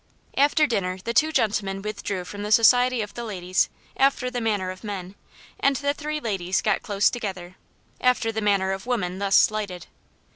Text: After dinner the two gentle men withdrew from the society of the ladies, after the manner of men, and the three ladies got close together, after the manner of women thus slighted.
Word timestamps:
After 0.35 0.65
dinner 0.65 0.97
the 0.97 1.13
two 1.13 1.31
gentle 1.31 1.63
men 1.63 1.83
withdrew 1.83 2.25
from 2.25 2.41
the 2.41 2.51
society 2.51 3.03
of 3.03 3.13
the 3.13 3.23
ladies, 3.23 3.69
after 3.95 4.31
the 4.31 4.41
manner 4.41 4.71
of 4.71 4.83
men, 4.83 5.13
and 5.59 5.75
the 5.75 5.93
three 5.93 6.19
ladies 6.19 6.59
got 6.59 6.81
close 6.81 7.07
together, 7.11 7.55
after 7.99 8.31
the 8.31 8.41
manner 8.41 8.71
of 8.71 8.87
women 8.87 9.19
thus 9.19 9.35
slighted. 9.35 9.85